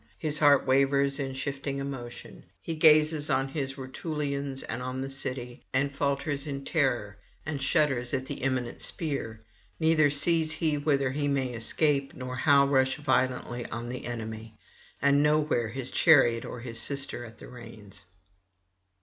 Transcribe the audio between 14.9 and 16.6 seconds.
and nowhere his chariot